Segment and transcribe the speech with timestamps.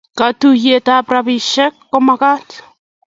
[0.17, 2.47] Katuiyet ab ropishek komakat